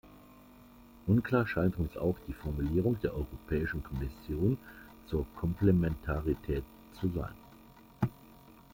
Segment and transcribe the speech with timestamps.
[1.05, 4.57] Unklar scheint uns auch die Formulierung der Europäischen Kommission
[5.05, 6.63] zur Komplementarität
[6.99, 7.35] zu sein.